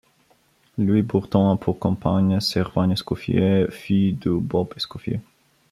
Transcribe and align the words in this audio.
Louis 0.79 1.03
Burton 1.03 1.51
a 1.51 1.57
pour 1.57 1.77
compagne 1.77 2.39
Servane 2.39 2.91
Escoffier, 2.93 3.67
fille 3.69 4.13
de 4.13 4.31
Bob 4.31 4.73
Escoffier. 4.75 5.19